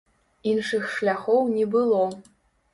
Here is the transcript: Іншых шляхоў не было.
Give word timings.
Іншых 0.51 0.87
шляхоў 0.95 1.47
не 1.59 1.71
было. 1.79 2.03